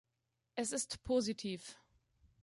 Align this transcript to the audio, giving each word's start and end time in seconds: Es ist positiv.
Es 0.55 0.71
ist 0.71 1.03
positiv. 1.03 1.77